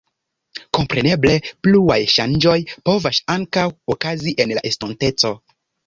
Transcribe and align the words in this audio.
Kompreneble, 0.77 1.35
pluaj 1.67 1.99
ŝanĝoj 2.15 2.57
povas 2.91 3.23
ankaŭ 3.39 3.69
okazi 3.97 4.39
en 4.47 4.59
la 4.59 4.69
estonteco. 4.73 5.37